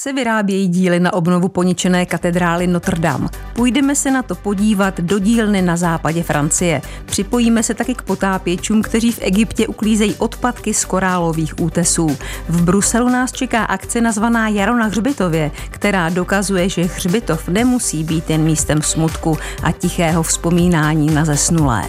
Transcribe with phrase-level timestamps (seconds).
[0.00, 3.28] Se vyrábějí díly na obnovu poničené katedrály Notre Dame?
[3.52, 6.82] Půjdeme se na to podívat do dílny na západě Francie.
[7.04, 12.16] Připojíme se taky k potápěčům, kteří v Egyptě uklízejí odpadky z korálových útesů.
[12.48, 18.30] V Bruselu nás čeká akce nazvaná Jaro na hřbitově, která dokazuje, že hřbitov nemusí být
[18.30, 21.84] jen místem smutku a tichého vzpomínání na zesnulé.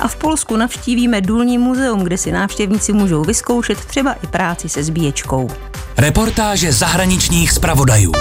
[0.00, 4.84] A v Polsku navštívíme důlní muzeum, kde si návštěvníci můžou vyzkoušet třeba i práci se
[4.84, 5.50] zbíječkou.
[5.98, 8.12] Reportáže zahraničních zpravodajů.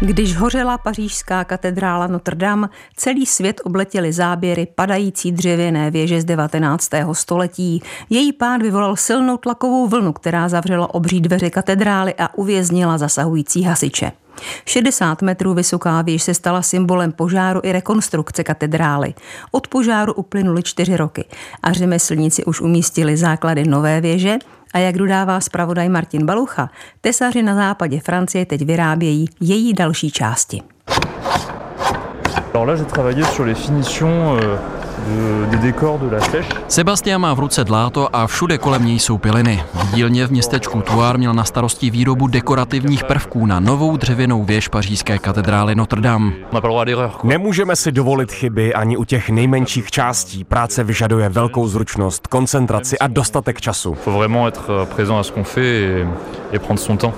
[0.00, 6.90] Když hořela pařížská katedrála Notre Dame, celý svět obletěly záběry padající dřevěné věže z 19.
[7.12, 7.82] století.
[8.10, 14.12] Její pád vyvolal silnou tlakovou vlnu, která zavřela obří dveře katedrály a uvěznila zasahující hasiče.
[14.66, 19.14] 60 metrů vysoká věž se stala symbolem požáru i rekonstrukce katedrály.
[19.50, 21.24] Od požáru uplynuly čtyři roky
[21.62, 24.38] a řemeslníci už umístili základy nové věže
[24.74, 30.62] a jak dodává zpravodaj Martin Balucha, tesaři na západě Francie teď vyrábějí její další části.
[32.54, 34.81] Alors là, j'ai travaillé sur les finitions euh,
[36.68, 39.64] Sebastian má v ruce dláto a všude kolem něj jsou piliny.
[39.74, 44.68] V dílně v městečku Tuár měl na starosti výrobu dekorativních prvků na novou dřevěnou věž
[44.68, 46.32] pařížské katedrály Notre Dame.
[47.24, 50.44] Nemůžeme si dovolit chyby ani u těch nejmenších částí.
[50.44, 53.96] Práce vyžaduje velkou zručnost, koncentraci a dostatek času.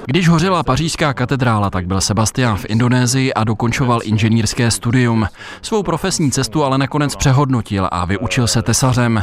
[0.06, 5.26] Když hořela pařížská katedrála, tak byl Sebastian v Indonésii a dokončoval inženýrské studium.
[5.62, 9.22] Svou profesní cestu ale nakonec přehodnotil a vyučil se tesařem.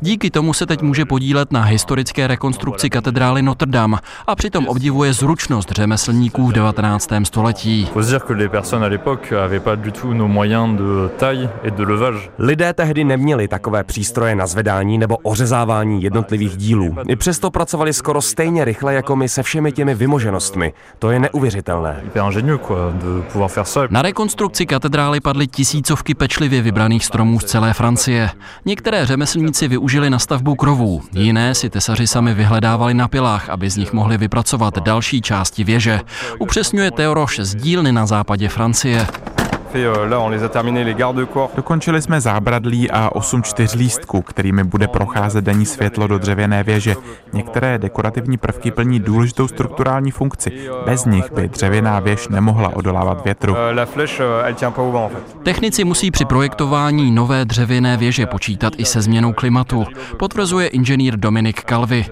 [0.00, 5.12] Díky tomu se teď může podílet na historické rekonstrukci katedrály Notre Dame a přitom obdivuje
[5.12, 7.10] zručnost řemeslníků v 19.
[7.24, 7.88] století.
[12.38, 16.96] Lidé tehdy neměli takové přístroje na zvedání nebo ořezávání jednotlivých dílů.
[17.08, 20.72] I přesto pracovali skoro stejně rychle jako my se všemi těmi vymoženostmi.
[20.98, 22.02] To je neuvěřitelné.
[23.90, 28.30] Na rekonstrukci katedrály padly tisícovky pečlivě vybraných stromů z celé Francie.
[28.64, 33.76] Některé řemeslníci využili na stavbu krovů, jiné si tesaři sami vyhledávali na pilách, aby z
[33.76, 36.00] nich mohli vypracovat další části věže.
[36.38, 39.06] Upřesňuje Teoroš z dílny na západě Francie.
[39.74, 46.94] Euh, Dokončili jsme zábradlí a 8 čtyřlístků, kterými bude procházet denní světlo do dřevěné věže.
[47.32, 50.52] Některé dekorativní prvky plní důležitou strukturální funkci.
[50.86, 53.56] Bez nich by dřevěná věž nemohla odolávat větru.
[53.56, 53.86] Euh,
[54.78, 55.10] euh,
[55.42, 59.86] Technici musí při projektování nové dřevěné věže počítat i se změnou klimatu,
[60.16, 62.06] potvrzuje inženýr Dominik Kalvy.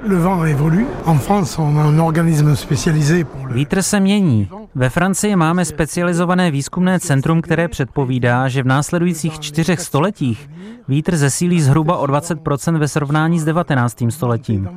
[3.51, 4.49] Vítr se mění.
[4.75, 10.51] Ve Francii máme specializované výzkumné centrum, které předpovídá, že v následujících čtyřech stoletích
[10.89, 14.05] vítr zesílí zhruba o 20% ve srovnání s 19.
[14.09, 14.69] stoletím.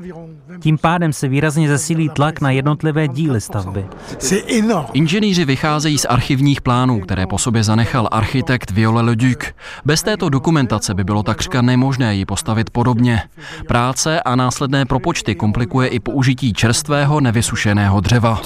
[0.60, 3.86] Tím pádem se výrazně zesílí tlak na jednotlivé díly stavby.
[4.94, 9.38] Inženýři vycházejí z archivních plánů, které po sobě zanechal architekt Viole Le Duc.
[9.86, 13.22] Bez této dokumentace by bylo takřka nemožné ji postavit podobně.
[13.68, 18.42] Práce a následné propočty komplikuje i použití čerstvého nevysušeného dřeva.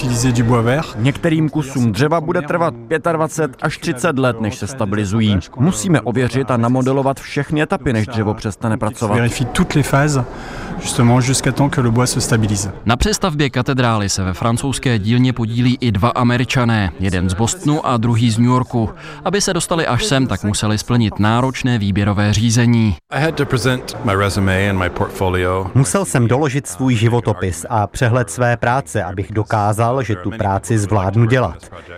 [0.97, 2.73] Některým kusům dřeva bude trvat
[3.11, 5.37] 25 až 30 let, než se stabilizují.
[5.57, 9.19] Musíme ověřit a namodelovat všechny etapy, než dřevo přestane pracovat
[10.81, 12.73] justement jusqu'à temps que le bois se stabilise.
[12.85, 17.97] Na přestavbě katedrály se ve francouzské dílně podílí i dva američané, jeden z Bostonu a
[17.97, 18.89] druhý z New Yorku.
[19.25, 22.95] Aby se dostali až sem, tak museli splnit náročné výběrové řízení.
[25.75, 31.25] Musel jsem doložit svůj životopis a přehled své práce, abych dokázal, že tu práci zvládnu
[31.25, 31.57] dělat.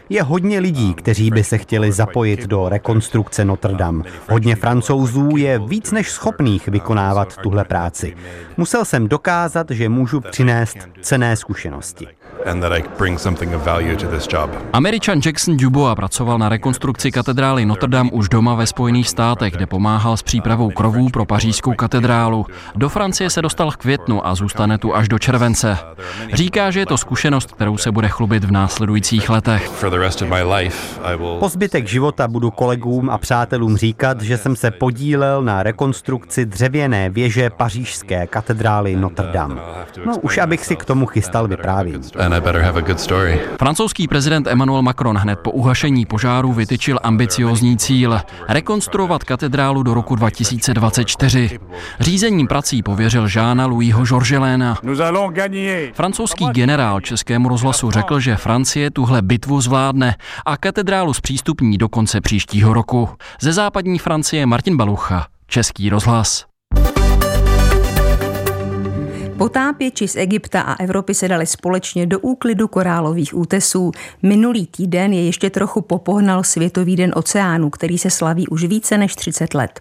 [0.09, 4.03] Je hodně lidí, kteří by se chtěli zapojit do rekonstrukce Notre Dame.
[4.29, 8.15] Hodně francouzů je víc než schopných vykonávat tuhle práci.
[8.57, 12.07] Musel jsem dokázat, že můžu přinést cené zkušenosti.
[14.73, 19.65] Američan Jackson Dubois pracoval na rekonstrukci katedrály Notre Dame už doma ve Spojených státech, kde
[19.65, 22.45] pomáhal s přípravou krovů pro pařížskou katedrálu.
[22.75, 25.77] Do Francie se dostal v květnu a zůstane tu až do července.
[26.33, 29.71] Říká, že je to zkušenost, kterou se bude chlubit v následujících letech.
[31.39, 37.09] Po zbytek života budu kolegům a přátelům říkat, že jsem se podílel na rekonstrukci dřevěné
[37.09, 39.61] věže pařížské katedrály Notre Dame.
[40.05, 42.09] No už abych si k tomu chystal vyprávění.
[43.59, 48.19] Francouzský prezident Emmanuel Macron hned po uhašení požáru vytyčil ambiciózní cíl
[48.49, 51.59] rekonstruovat katedrálu do roku 2024.
[51.99, 54.77] Řízením prací pověřil Žána Louisho Georgelena.
[55.93, 62.21] Francouzský generál Českému rozhlasu řekl, že Francie tuhle bitvu zvládne a katedrálu zpřístupní do konce
[62.21, 63.09] příštího roku.
[63.41, 66.45] Ze západní Francie Martin Balucha, Český rozhlas.
[69.37, 73.91] Potápěči z Egypta a Evropy se dali společně do úklidu korálových útesů.
[74.23, 79.15] Minulý týden je ještě trochu popohnal Světový den oceánu, který se slaví už více než
[79.15, 79.79] 30 let.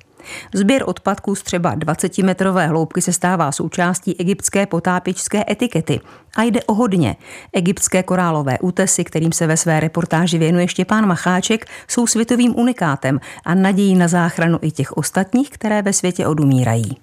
[0.54, 6.00] Sběr odpadků z třeba 20-metrové hloubky se stává součástí egyptské potápěčské etikety.
[6.36, 7.16] A jde o hodně.
[7.52, 13.54] Egyptské korálové útesy, kterým se ve své reportáži věnuje Štěpán Macháček, jsou světovým unikátem a
[13.54, 16.96] nadějí na záchranu i těch ostatních, které ve světě odumírají.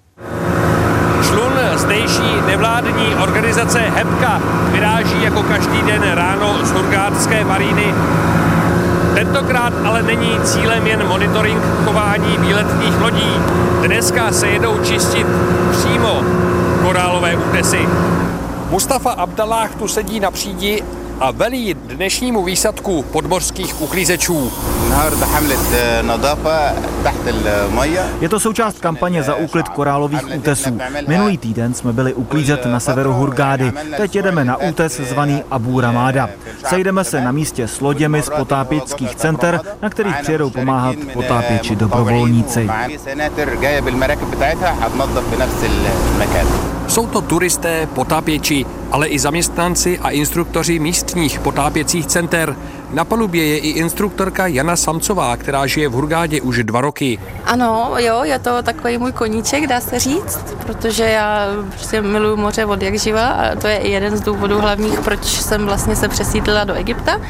[1.22, 4.40] Člun zdejší nevládní organizace HEPKA
[4.72, 7.94] vyráží jako každý den ráno z Hurgátské maríny
[9.14, 13.40] Tentokrát ale není cílem jen monitoring chování výletních lodí.
[13.86, 15.26] Dneska se jedou čistit
[15.70, 16.22] přímo
[16.82, 17.88] korálové útesy.
[18.70, 20.82] Mustafa Abdallah tu sedí na přídi
[21.20, 24.52] a velí dnešnímu výsadku podmořských uklízečů.
[28.20, 30.78] Je to součást kampaně za úklid korálových útesů.
[31.08, 33.72] Minulý týden jsme byli uklízet na severu Hurgády.
[33.96, 36.28] Teď jedeme na útes zvaný Abu Ramada.
[36.66, 42.68] Sejdeme se na místě s loděmi z potápěčských center, na kterých přijedou pomáhat potápěči dobrovolníci.
[46.88, 52.56] Jsou to turisté, potápěči, ale i zaměstnanci a instruktoři místních potápěcích center.
[52.94, 57.18] Na palubě je i instruktorka Jana Samcová, která žije v Hurgádě už dva roky.
[57.44, 62.64] Ano, jo, je to takový můj koníček, dá se říct, protože já prostě miluju moře
[62.64, 66.64] od jak živa a to je jeden z důvodů hlavních, proč jsem vlastně se přesídlila
[66.64, 67.20] do Egypta.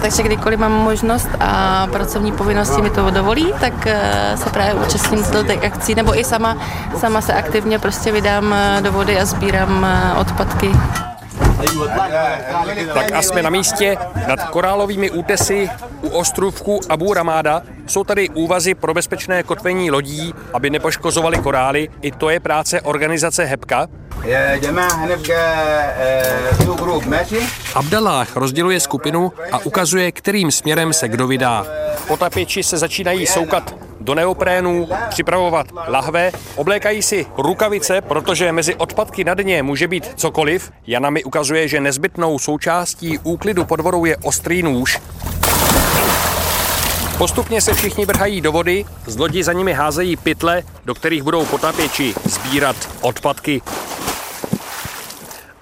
[0.00, 5.24] Takže kdykoliv mám možnost a pracovní povinnosti mi to dovolí, tak eh, se právě účastním
[5.46, 6.56] těch akcí, nebo i sama,
[6.96, 10.72] sama se aktivně prostě vydám eh, do vody a sbírám eh, odpadky.
[12.94, 13.96] Tak a jsme na místě
[14.28, 15.70] nad korálovými útesy
[16.02, 17.62] u ostrůvku Abu Ramada.
[17.86, 21.88] Jsou tady úvazy pro bezpečné kotvení lodí, aby nepoškozovali korály.
[22.02, 23.86] I to je práce organizace HEPKA.
[27.74, 31.66] Abdallah rozděluje skupinu a ukazuje, kterým směrem se kdo vydá.
[32.08, 33.74] Potapěči se začínají soukat
[34.08, 40.72] do neoprénů, připravovat lahve, oblékají si rukavice, protože mezi odpadky na dně může být cokoliv.
[40.86, 45.00] Jana mi ukazuje, že nezbytnou součástí úklidu pod vodou je ostrý nůž.
[47.18, 51.44] Postupně se všichni vrhají do vody, z lodi za nimi házejí pytle, do kterých budou
[51.44, 53.62] potápěči sbírat odpadky.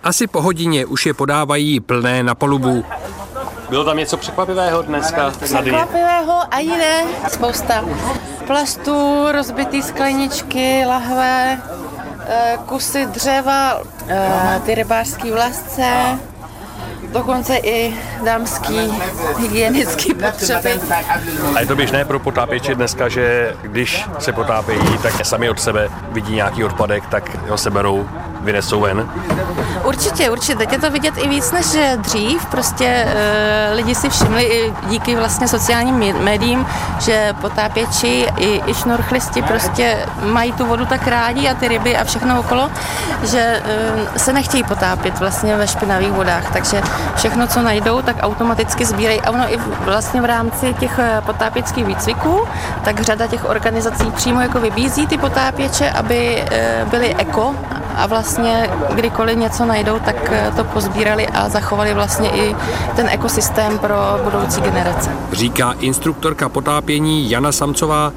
[0.02, 2.84] Asi po hodině už je podávají plné na polubu.
[3.70, 5.30] Bylo tam něco překvapivého dneska?
[5.30, 7.04] Překvapivého ani ne.
[7.28, 7.84] Spousta
[8.46, 11.58] plastů, rozbitý skleničky, lahve,
[12.28, 16.18] eh, kusy dřeva, eh, ty rybářský vlasce,
[17.12, 17.94] dokonce i
[18.24, 18.92] dámský
[19.38, 20.80] hygienický potřeby.
[21.54, 25.88] A je to běžné pro potápěče dneska, že když se potápějí, tak sami od sebe
[26.12, 28.08] vidí nějaký odpadek, tak ho seberou
[28.46, 29.08] vynesou ven?
[29.84, 30.56] Určitě, určitě.
[30.56, 31.66] Teď je to vidět i víc než
[31.96, 32.46] dřív.
[32.46, 36.66] Prostě e, lidi si všimli i díky vlastně sociálním médiím,
[36.98, 42.04] že potápěči i, i šnorchlisti prostě mají tu vodu tak rádi a ty ryby a
[42.04, 42.70] všechno okolo,
[43.24, 43.62] že
[44.14, 46.52] e, se nechtějí potápět vlastně ve špinavých vodách.
[46.52, 46.82] Takže
[47.16, 49.20] všechno, co najdou, tak automaticky sbírají.
[49.20, 52.48] A ono i vlastně v rámci těch eh, potápěckých výcviků,
[52.84, 57.54] tak řada těch organizací přímo jako vybízí ty potápěče, aby e, byli eko
[57.96, 62.56] a vlastně kdykoliv něco najdou, tak eh, to pozbírali a zachovali vlastně i
[62.96, 65.10] ten ekosystém pro budoucí generace.
[65.32, 68.12] Říká instruktorka potápění Jana Samcová,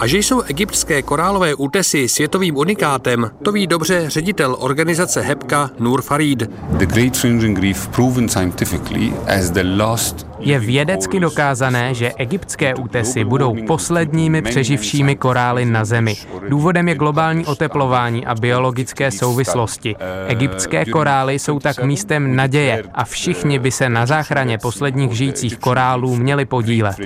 [0.00, 6.02] a že jsou egyptské korálové útesy světovým unikátem, to ví dobře ředitel organizace HEPKA Nur
[6.02, 6.50] Farid.
[6.70, 13.24] The Great Fringing Reef proven scientifically as the last je vědecky dokázané, že egyptské útesy
[13.24, 16.16] budou posledními přeživšími korály na Zemi.
[16.48, 19.96] Důvodem je globální oteplování a biologické souvislosti.
[20.26, 26.16] Egyptské korály jsou tak místem naděje a všichni by se na záchraně posledních žijících korálů
[26.16, 26.96] měli podílet.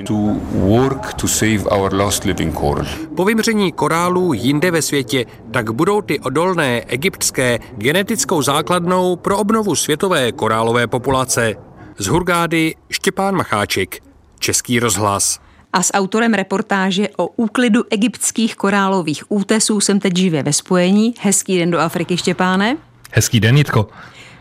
[3.16, 9.74] Po vymření korálů jinde ve světě, tak budou ty odolné egyptské genetickou základnou pro obnovu
[9.74, 11.54] světové korálové populace.
[11.98, 14.02] Z Hurgády Štěpán Macháček,
[14.38, 15.40] Český rozhlas.
[15.72, 21.14] A s autorem reportáže o úklidu egyptských korálových útesů jsem teď živě ve spojení.
[21.20, 22.76] Hezký den do Afriky, Štěpáne.
[23.12, 23.88] Hezký den, Jitko.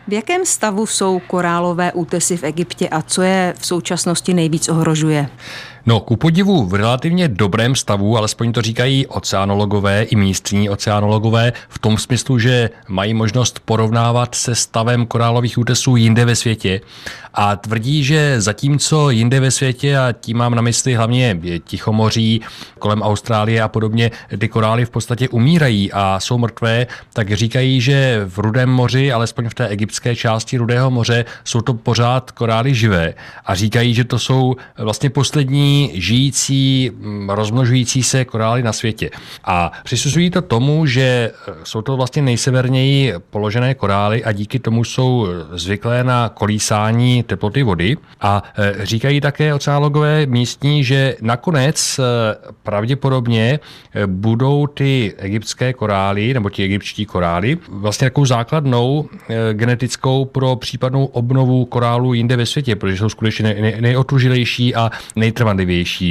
[0.07, 5.29] V jakém stavu jsou korálové útesy v Egyptě a co je v současnosti nejvíc ohrožuje?
[5.85, 11.79] No, ku podivu v relativně dobrém stavu, alespoň to říkají oceanologové i místní oceanologové, v
[11.79, 16.81] tom smyslu, že mají možnost porovnávat se stavem korálových útesů jinde ve světě
[17.33, 22.41] a tvrdí, že zatímco jinde ve světě, a tím mám na mysli hlavně Tichomoří,
[22.79, 28.21] kolem Austrálie a podobně, ty korály v podstatě umírají a jsou mrtvé, tak říkají, že
[28.25, 33.13] v Rudém moři, alespoň v té egyptské části Rudého moře, jsou to pořád korály živé
[33.45, 39.09] a říkají, že to jsou vlastně poslední žijící, mm, rozmnožující se korály na světě.
[39.43, 41.31] A přisuzují to tomu, že
[41.63, 47.97] jsou to vlastně nejseverněji položené korály a díky tomu jsou zvyklé na kolísání teploty vody.
[48.21, 51.99] A e, říkají také oceánologové místní, že nakonec
[52.63, 53.59] pravděpodobně
[54.05, 59.09] budou ty egyptské korály, nebo ti egyptští korály, vlastně takovou základnou
[59.53, 65.62] genetickou pro případnou obnovu korálu jinde ve světě, protože jsou skutečně nej, nejotlužilejší a nejtrvanlivější.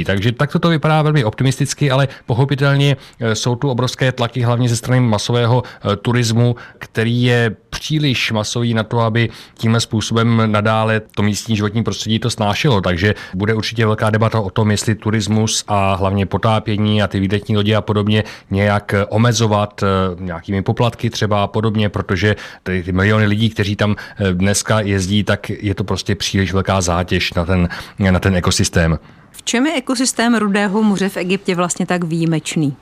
[0.05, 2.97] Takže takto to vypadá velmi optimisticky, ale pochopitelně
[3.33, 5.63] jsou tu obrovské tlaky, hlavně ze strany masového
[6.01, 12.19] turismu, který je příliš masový na to, aby tímhle způsobem nadále to místní životní prostředí
[12.19, 12.81] to snášelo.
[12.81, 17.57] Takže bude určitě velká debata o tom, jestli turismus a hlavně potápění a ty výletní
[17.57, 19.87] lodi a podobně nějak omezovat eh,
[20.19, 25.23] nějakými poplatky třeba a podobně, protože ty, ty miliony lidí, kteří tam eh, dneska jezdí,
[25.23, 27.69] tak je to prostě příliš velká zátěž na ten,
[27.99, 28.99] na ten ekosystém.
[29.43, 32.75] Čem je ekosystém Rudého moře v Egyptě vlastně tak výjimečný?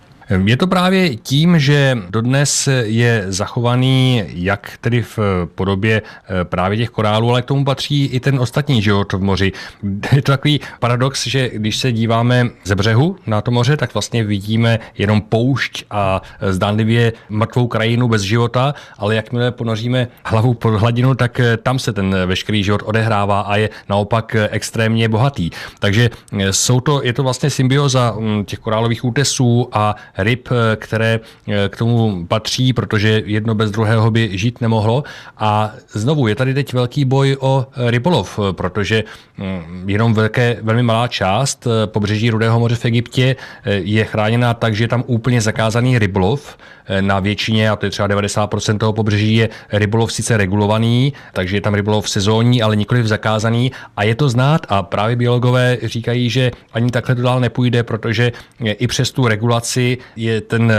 [0.46, 5.20] Je to právě tím, že dodnes je zachovaný jak tedy v
[5.56, 9.52] podobě eh, právě těch korálů, ale k tomu patří i ten ostatní život v moři.
[10.16, 14.24] Je to takový paradox, že když se díváme ze břehu na to moře, tak vlastně
[14.24, 21.16] vidíme jenom poušť a zdánlivě mrtvou krajinu bez života, ale jakmile ponoříme hlavu pod hladinu,
[21.16, 25.50] tak eh, tam se ten veškerý život odehrává a je naopak eh, extrémně bohatý.
[25.80, 26.10] Takže
[26.52, 31.70] jsou to, je to vlastně symbioza hm, těch korálových útesů a ryb, eh, které eh,
[31.70, 35.04] k tomu patří, protože jedno bez druhého by žít nemohlo.
[35.38, 39.04] A znovu je tady teď velký boj o eh, rybolov, protože
[39.38, 43.36] mm, jenom velké, velmi malá část pobřeží Rudého moře v Egyptě
[43.66, 46.58] je chráněná tak, že je tam úplně zakázaný rybolov.
[47.02, 51.62] Na většině, a to je třeba 90% toho pobřeží, je rybolov sice regulovaný, takže je
[51.62, 56.52] tam rybolov sezónní, ale nikoliv zakázaný a je to znát a právě biologové říkají, že
[56.74, 60.74] ani takhle to dál nepůjde, protože i přes tu regulaci je ten,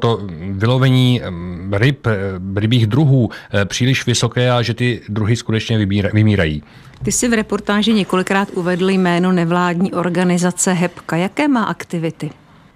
[0.00, 1.20] to vylovení
[1.72, 2.06] ryb,
[2.56, 6.62] rybích druhů eh, příliš vysoké a že ty druhy skutečně vymírají.
[7.04, 11.16] Ty jsi v reportáži několikrát uvedl jméno nevládní organizace HEPKA.
[11.16, 12.30] Jaké má aktivity?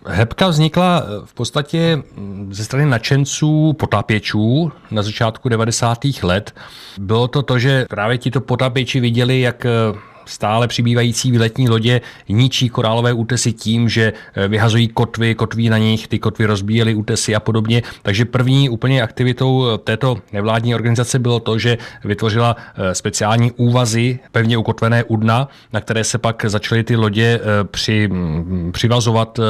[0.07, 5.99] Hebka vznikla eh, v podstatě mm, ze strany nadšenců potápěčů na začátku 90.
[6.23, 6.55] let.
[6.99, 9.71] Bylo to to, že právě tito potápěči viděli, jak eh,
[10.27, 16.09] stále přibývající výletní lodě ničí korálové útesy tím, že eh, vyhazují kotvy, kotví na nich,
[16.09, 17.83] ty kotvy rozbíjely útesy a podobně.
[18.03, 24.19] Takže první úplně aktivitou eh, této nevládní organizace bylo to, že vytvořila eh, speciální úvazy
[24.33, 27.41] pevně ukotvené u dna, na které se pak začaly ty lodě
[27.71, 29.41] při, mm, přivazovat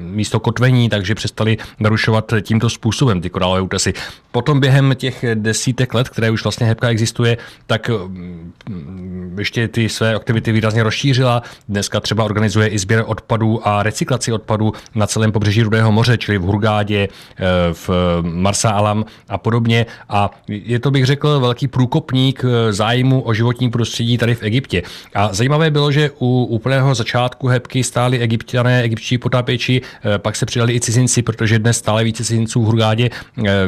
[0.00, 3.92] místo kotvení, takže přestali narušovat tímto způsobem ty korálové útesy.
[4.32, 7.36] Potom během těch desítek let, které už vlastně Hebka existuje,
[7.66, 11.42] tak mm, ještě ty své aktivity výrazně rozšířila.
[11.68, 16.38] Dneska třeba organizuje i sběr odpadů a recyklaci odpadů na celém pobřeží Rudého moře, čili
[16.38, 17.90] v Hurgádě, eh, v
[18.22, 19.86] Marsa Alam a podobně.
[20.08, 24.82] A je to, bych řekl, velký průkopník eh, zájmu o životní prostředí tady v Egyptě.
[25.14, 30.46] A zajímavé bylo, že u úplného začátku hebky stáli egyptiané, egyptští potápěči, eh, pak se
[30.46, 33.10] přidali i cizinci, protože dnes stále více cizinců v Hurgádě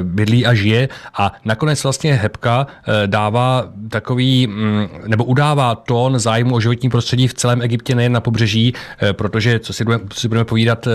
[0.02, 0.88] bydlí a žije.
[1.18, 2.66] A nakonec vlastně hebka
[3.06, 8.12] dává takový, mm, nebo udává tón zájmu zájmu o životní prostředí v celém Egyptě, nejen
[8.12, 10.90] na pobřeží, eh, protože, co si budeme, co si budeme povídat, eh,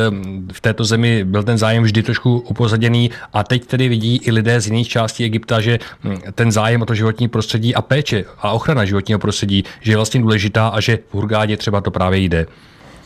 [0.53, 4.61] v této zemi byl ten zájem vždy trošku upozaděný a teď tedy vidí i lidé
[4.61, 8.51] z jiných částí Egypta, že hm, ten zájem o to životní prostředí a péče a
[8.51, 12.45] ochrana životního prostředí, že je vlastně důležitá a že v Hurgádě třeba to právě jde.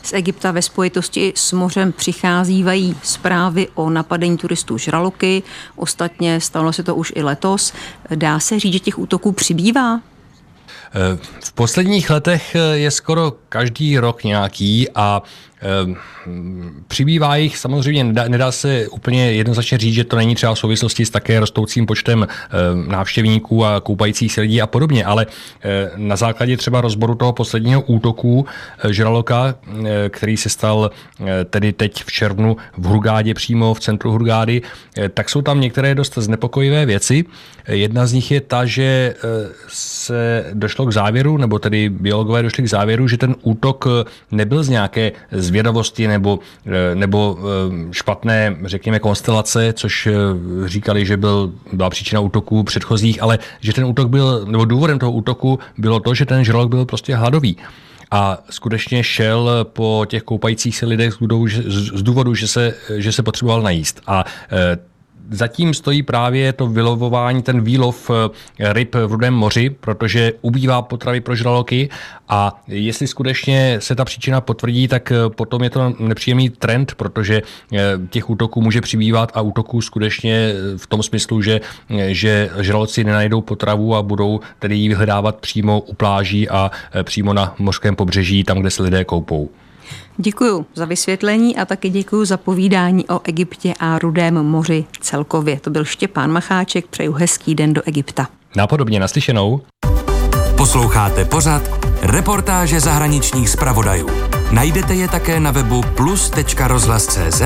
[0.04, 5.44] Z Egypta ve spojitosti s mořem přicházívají zprávy o napadení turistů žraloky.
[5.76, 7.74] Ostatně stalo se to už i letos.
[8.16, 10.13] Dá se říct, že těch útoků přibývá?
[11.44, 15.22] V posledních letech je skoro každý rok nějaký a
[16.88, 21.06] Přibývá jich samozřejmě, nedá, nedá se úplně jednoznačně říct, že to není třeba v souvislosti
[21.06, 22.28] s také rostoucím počtem
[22.88, 25.26] návštěvníků a koupajících se lidí a podobně, ale
[25.96, 28.46] na základě třeba rozboru toho posledního útoku
[28.90, 29.56] žraloka,
[30.10, 30.92] který se stal
[31.50, 34.62] tedy teď v červnu v Hurgádě přímo v centru Hurgády,
[35.14, 37.26] tak jsou tam některé dost znepokojivé věci.
[37.68, 39.16] Jedna z nich je ta, že
[39.68, 43.86] se došlo k závěru, nebo tedy biologové došli k závěru, že ten útok
[44.32, 45.12] nebyl z nějaké
[45.54, 46.40] zvědavosti nebo,
[46.94, 47.38] nebo
[47.92, 50.08] špatné, řekněme, konstelace, což
[50.66, 55.12] říkali, že byl, byla příčina útoku předchozích, ale že ten útok byl, nebo důvodem toho
[55.12, 57.58] útoku bylo to, že ten žralok byl prostě hladový
[58.12, 62.74] a skutečně šel po těch koupajících se lidech z důvodu, že, z důvodu, že, se,
[62.98, 64.02] že se potřeboval najíst.
[64.08, 64.26] A
[65.32, 68.12] zatím stojí právě to vylovování, ten výlov
[68.60, 71.90] eh, ryb v Rudém moři, protože ubývá potravy pro žraloky
[72.30, 77.42] a jestli skutečně se ta příčina potvrdí, tak eh, potom je to nepříjemný trend, protože
[77.74, 81.62] eh, těch útoků může přibývat a útoků skutečně v tom smyslu, že,
[82.08, 86.72] že žraloci nenajdou potravu a budou tedy ji vyhledávat přímo u pláží a
[87.04, 89.50] přímo na mořském pobřeží, tam, kde se lidé koupou.
[90.18, 95.60] Děkuji za vysvětlení a taky děkuji za povídání o Egyptě a Rudém moři celkově.
[95.60, 98.28] To byl Štěpán Macháček, přeju hezký den do Egypta.
[98.56, 99.62] Napodobně naslyšenou.
[100.58, 101.64] Posloucháte pořad
[102.02, 104.10] Reportáže zahraničních zpravodajů.
[104.52, 107.42] Najdete je také na webu plus.rozhlas.cz,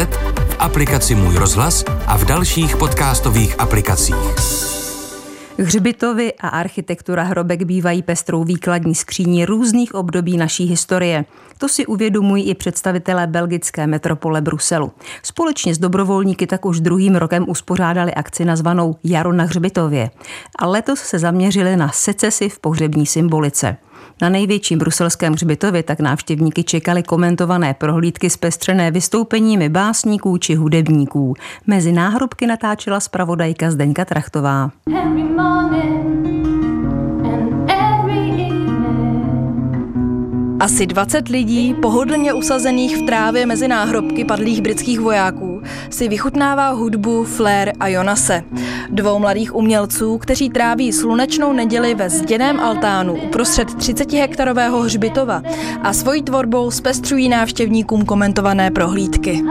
[0.49, 4.76] v aplikaci Můj rozhlas a v dalších podcastových aplikacích.
[5.59, 11.25] Hřbitovy a architektura hrobek bývají pestrou výkladní skříní různých období naší historie.
[11.57, 14.91] To si uvědomují i představitelé belgické metropole Bruselu.
[15.23, 20.09] Společně s dobrovolníky tak už druhým rokem uspořádali akci nazvanou Jaro na hřbitově.
[20.59, 23.77] A letos se zaměřili na secesi v pohřební symbolice.
[24.21, 31.33] Na největším bruselském hřbitově tak návštěvníky čekali komentované prohlídky zpestřené vystoupeními básníků či hudebníků.
[31.67, 34.71] Mezi náhrobky natáčela zpravodajka Zdeňka Trachtová.
[40.59, 47.23] Asi 20 lidí, pohodlně usazených v trávě mezi náhrobky padlých britských vojáků, si vychutnává hudbu
[47.23, 48.43] Flair a Jonase.
[48.89, 55.41] Dvou mladých umělců, kteří tráví slunečnou neděli ve zděném altánu uprostřed 30-hektarového hřbitova
[55.81, 59.43] a svojí tvorbou zpestřují návštěvníkům komentované prohlídky.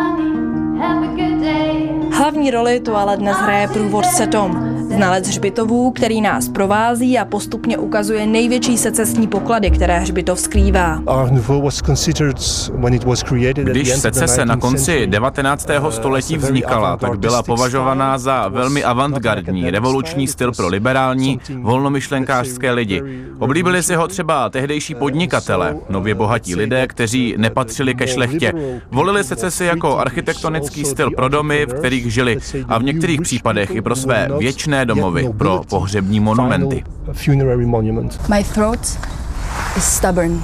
[2.13, 4.66] Hlavní roli tu ale dnes hraje průvodce Tom,
[4.97, 11.03] Znalec hřbitovů, který nás provází a postupně ukazuje největší secesní poklady, které hřbitov skrývá.
[13.55, 15.69] Když secese na konci 19.
[15.91, 23.03] století vznikala, tak byla považovaná za velmi avantgardní, revoluční styl pro liberální, volnomyšlenkářské lidi.
[23.39, 28.53] Oblíbili si ho třeba tehdejší podnikatele, nově bohatí lidé, kteří nepatřili ke šlechtě.
[28.91, 33.83] Volili secesy jako architektonický styl pro domy, v kterých žili a v některých případech i
[33.83, 36.85] pro své věčné domovy pro pohřební monumenty.
[38.29, 38.99] My throat
[39.77, 40.43] is stubborn.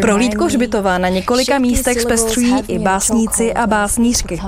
[0.00, 4.40] Prohlídku hřbitová na několika místech zpestřují i básníci a básnířky.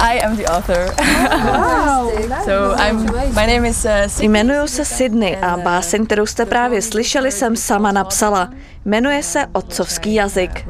[0.00, 0.94] I am the author.
[0.96, 2.10] Wow.
[2.44, 7.32] so I'm, my name is uh, Jmenuji se Sydney a báseň, kterou jste právě slyšeli,
[7.32, 8.50] jsem sama napsala.
[8.84, 10.68] Jmenuje se Otcovský jazyk.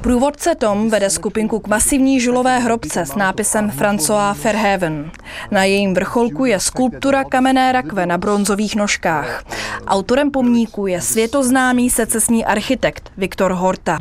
[0.00, 5.10] Průvodce Tom vede skupinku k masivní žulové hrobce s nápisem François Verheven.
[5.50, 9.44] Na jejím vrcholku je skulptura kamenné rakve na bronzových nožkách.
[9.86, 13.98] Autorem pomníku je světoznámý secesní architekt Viktor Horta.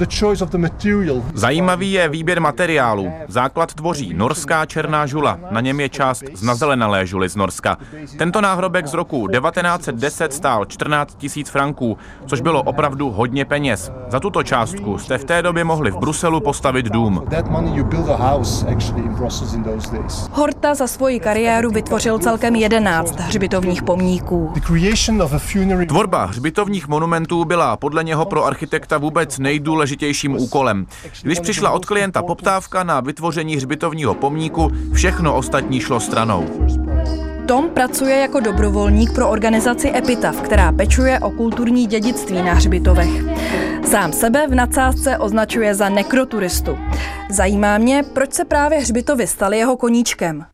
[1.33, 3.13] Zajímavý je výběr materiálu.
[3.27, 5.39] Základ tvoří norská černá žula.
[5.51, 7.77] Na něm je část z nazelenalé žuly z Norska.
[8.17, 13.91] Tento náhrobek z roku 1910 stál 14 000 franků, což bylo opravdu hodně hodně peněz.
[14.07, 17.23] Za tuto částku jste v té době mohli v Bruselu postavit dům.
[20.31, 24.53] Horta za svoji kariéru vytvořil celkem 11 hřbitovních pomníků.
[25.87, 30.85] Tvorba hřbitovních monumentů byla podle něho pro architekta vůbec nejdůležitějším úkolem.
[31.23, 34.40] Když přišla od klienta poptávka na vytvoření hřbitovního pomníku,
[34.93, 36.45] všechno ostatní šlo stranou.
[37.45, 43.09] Tom pracuje jako dobrovolník pro organizaci Epitaph, která pečuje o kulturní dědictví na hřbitovech.
[43.89, 46.77] Sám sebe v nadsázce označuje za nekroturistu.
[47.29, 50.45] Zajímá mě, proč se právě hřbitovy staly jeho koníčkem.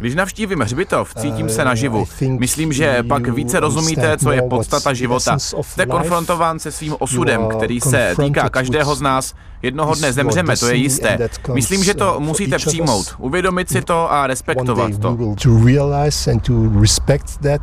[0.00, 2.06] Když navštívím hřbitov, cítím se naživu.
[2.38, 5.38] Myslím, že pak více rozumíte, co je podstata života.
[5.38, 9.34] Jste konfrontován se svým osudem, který se týká každého z nás.
[9.66, 11.28] Jednoho dne zemřeme, to je jisté.
[11.54, 15.16] Myslím, že to musíte přijmout, uvědomit si to a respektovat to.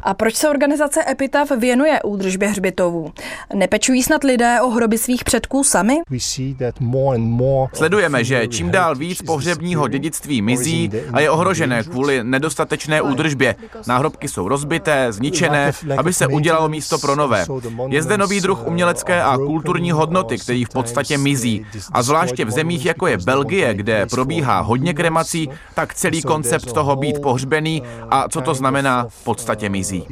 [0.03, 3.11] A proč se organizace Epitaph věnuje údržbě hřbitovů?
[3.53, 5.97] Nepečují snad lidé o hroby svých předků sami?
[7.73, 13.55] Sledujeme, že čím dál víc pohřebního dědictví mizí a je ohrožené kvůli nedostatečné údržbě.
[13.87, 17.45] Náhrobky jsou rozbité, zničené, aby se udělalo místo pro nové.
[17.87, 21.65] Je zde nový druh umělecké a kulturní hodnoty, který v podstatě mizí.
[21.93, 26.95] A zvláště v zemích, jako je Belgie, kde probíhá hodně kremací, tak celý koncept toho
[26.95, 30.07] být pohřbený a co to znamená, v podstatě mizí.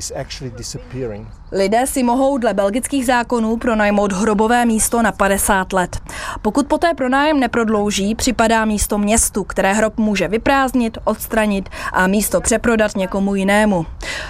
[1.51, 5.99] Lidé si mohou dle belgických zákonů pronajmout hrobové místo na 50 let.
[6.41, 12.95] Pokud poté pronájem neprodlouží, připadá místo městu, které hrob může vyprázdnit, odstranit a místo přeprodat
[12.95, 13.85] někomu jinému.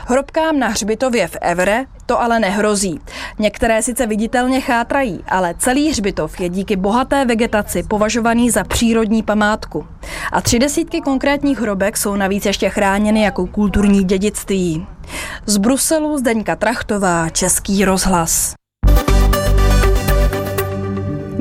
[0.07, 2.99] Hrobkám na hřbitově v Evere to ale nehrozí.
[3.39, 9.87] Některé sice viditelně chátrají, ale celý hřbitov je díky bohaté vegetaci považovaný za přírodní památku.
[10.31, 14.87] A tři desítky konkrétních hrobek jsou navíc ještě chráněny jako kulturní dědictví.
[15.45, 18.60] Z Bruselu Zdeňka Trachtová, Český rozhlas.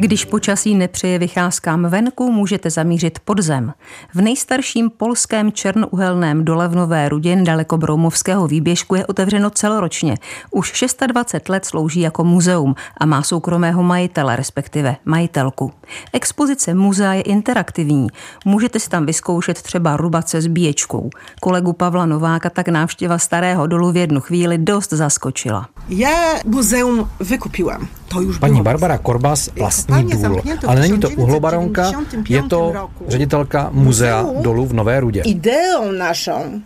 [0.01, 3.73] Když počasí nepřeje vycházkám venku, můžete zamířit pod zem.
[4.15, 10.15] V nejstarším polském černouhelném dole v Nové Rudě, daleko Broumovského výběžku, je otevřeno celoročně.
[10.51, 15.73] Už 26 let slouží jako muzeum a má soukromého majitele, respektive majitelku.
[16.13, 18.07] Expozice muzea je interaktivní.
[18.45, 21.11] Můžete si tam vyzkoušet třeba rubat se zbíječkou.
[21.41, 25.69] Kolegu Pavla Nováka tak návštěva starého dolu v jednu chvíli dost zaskočila.
[25.89, 27.89] Já muzeum vykupiłam.
[28.11, 29.51] To już Paní Barbara Korbas
[29.91, 31.93] vlastní důl, ale není to uhlobaronka,
[32.29, 35.23] je to ředitelka muzea dolu v Nové Rudě.
[35.25, 36.61] Ideą naszą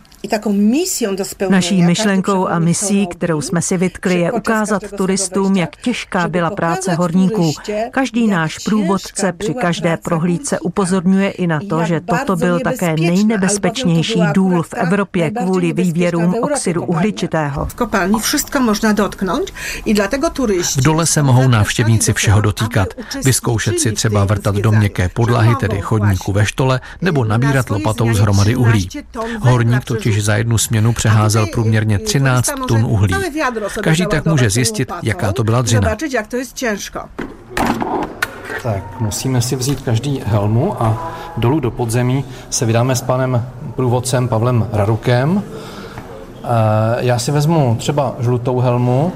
[1.49, 6.93] Naší myšlenkou a misí, kterou jsme si vytkli, je ukázat turistům, jak těžká byla práce
[6.93, 7.53] horníků.
[7.91, 14.19] Každý náš průvodce při každé prohlídce upozorňuje i na to, že toto byl také nejnebezpečnější
[14.33, 17.65] důl v Evropě kvůli vývěrům oxidu uhličitého.
[17.65, 19.51] V kopalni všechno možná dotknout
[19.85, 20.81] i dlatego turisti...
[20.81, 22.87] V dole se mohou návštěvníci všeho dotýkat.
[23.25, 28.19] Vyzkoušet si třeba vrtat do měkké podlahy, tedy chodníku ve štole, nebo nabírat lopatou z
[28.19, 28.89] hromady uhlí.
[29.39, 33.15] Horník totiž totiž za jednu směnu přeházel průměrně 13 tun uhlí.
[33.81, 35.95] Každý tak může zjistit, jaká to byla dřina.
[38.63, 44.27] Tak, musíme si vzít každý helmu a dolů do podzemí se vydáme s panem průvodcem
[44.27, 45.43] Pavlem Rarukem.
[46.43, 46.47] Eh,
[46.99, 49.13] já si vezmu třeba žlutou helmu,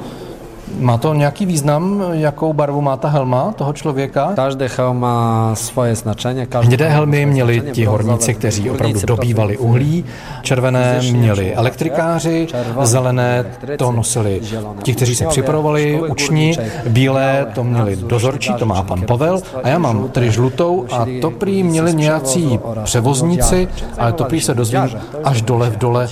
[0.80, 4.32] má to nějaký význam, jakou barvu má ta helma toho člověka?
[4.36, 6.48] Každý helm má svoje značení.
[6.62, 10.06] Hnědé helmy měli ti horníci, kteří opravdu dobývali uhlí,
[10.42, 12.48] červené měli elektrikáři,
[12.82, 13.46] zelené
[13.78, 14.42] to nosili
[14.84, 19.80] ti, kteří se připravovali, učni, bílé to měli dozorčí, to má pan Pavel, a já
[19.80, 24.90] mám tedy žlutou a to prý měli nějací převozníci, ale to prý se dozvím
[25.24, 26.10] až dole v dole,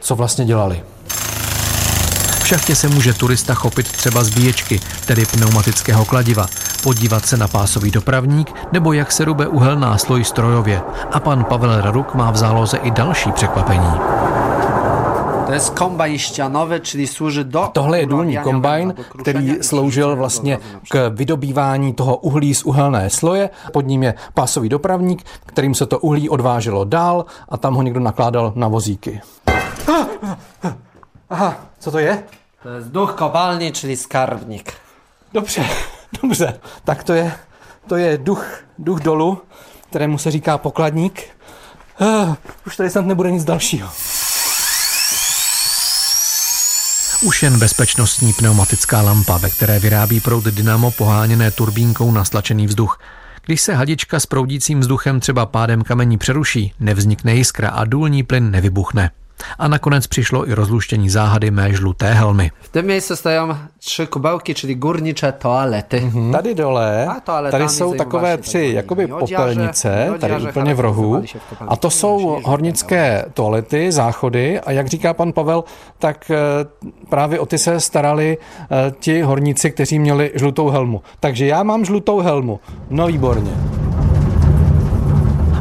[0.00, 0.82] co vlastně dělali.
[2.44, 6.46] V šachtě se může turista chopit třeba zbíječky, tedy pneumatického kladiva,
[6.82, 10.82] podívat se na pásový dopravník nebo jak se rube uhelná sloj strojově.
[11.12, 13.90] A pan Pavel Raduk má v záloze i další překvapení.
[15.46, 16.18] To je kombajn
[16.80, 17.68] čili slouží do...
[17.72, 20.58] Tohle je důlní kombajn, který sloužil vlastně
[20.90, 23.50] k vydobývání toho uhlí z uhelné sloje.
[23.72, 28.00] Pod ním je pásový dopravník, kterým se to uhlí odváželo dál a tam ho někdo
[28.00, 29.20] nakládal na vozíky.
[31.30, 32.24] Aha, co to je?
[32.62, 34.72] To je duch kopalni, čili skarbník.
[35.32, 35.68] Dobře,
[36.22, 36.60] dobře.
[36.84, 37.32] Tak to je,
[37.88, 38.46] to je duch,
[38.78, 39.42] duch dolu,
[39.88, 41.22] kterému se říká pokladník.
[42.00, 42.34] Uh,
[42.66, 43.88] už tady snad nebude nic dalšího.
[47.22, 52.98] Už jen bezpečnostní pneumatická lampa, ve které vyrábí proud dynamo poháněné turbínkou na stlačený vzduch.
[53.46, 58.50] Když se hadička s proudícím vzduchem třeba pádem kamení přeruší, nevznikne jiskra a důlní plyn
[58.50, 59.10] nevybuchne.
[59.58, 62.50] A nakonec přišlo i rozluštění záhady mé žluté helmy.
[62.60, 63.38] V tom místě stojí
[63.78, 65.96] tři kubelky, čili górnicze toalety.
[65.96, 66.32] Mm-hmm.
[66.32, 67.08] Tady dole,
[67.50, 71.22] tady jsou takové tři jakoby popelnice, tady úplně v rohu.
[71.68, 75.64] A to jsou hornické toalety, záchody a jak říká pan Pavel,
[75.98, 76.36] tak eh,
[77.08, 81.02] právě o ty se starali eh, ti horníci, kteří měli žlutou helmu.
[81.20, 82.60] Takže já mám žlutou helmu.
[82.90, 83.83] No výborně.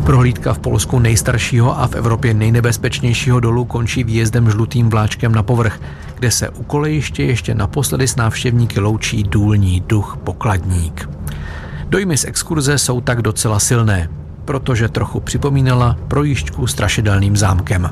[0.06, 5.80] Prohlídka v Polsku nejstaršího a v Evropě nejnebezpečnějšího dolu končí výjezdem žlutým vláčkem na povrch,
[6.16, 11.10] kde se u kolejiště ještě naposledy s návštěvníky loučí důlní duch pokladník.
[11.88, 14.10] Dojmy z exkurze jsou tak docela silné,
[14.46, 17.90] protože trochu připomínala projížďku strašidelným zámkem.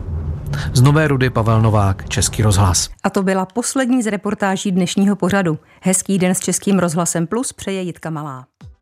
[0.74, 2.90] Z Nové Rudy Pavel Novák, Český rozhlas.
[3.04, 5.60] A to byla poslední z reportáží dnešního pořadu.
[5.82, 8.46] Hezký den s Českým rozhlasem Plus přeje Jitka Malá.